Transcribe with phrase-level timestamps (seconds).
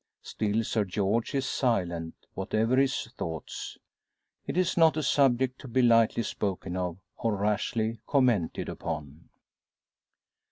[0.23, 3.77] Still Sir George is silent, whatever his thoughts.
[4.47, 9.29] It is not a subject to be lightly spoken of, or rashly commented upon.